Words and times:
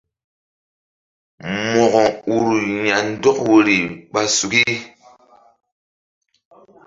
Mo̧ko 1.71 2.03
ur 2.35 2.49
ya̧ndɔk 2.87 3.37
woyri 3.47 3.77
ɓa 4.11 4.21
suki. 4.35 4.63